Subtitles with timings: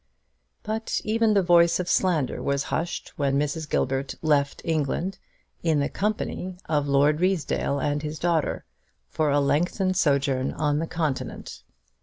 [0.63, 3.69] But even the voice of slander was hushed when Mrs.
[3.69, 5.19] Gilbert left England
[5.61, 8.65] in the company of Lord Ruysdale and his daughter
[9.09, 11.61] for a lengthened sojourn on the Continent.